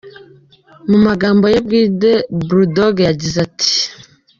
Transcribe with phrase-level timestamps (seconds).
[0.89, 2.11] Mu magambo ye bwite,
[2.47, 3.73] Bulldog yagize ati:.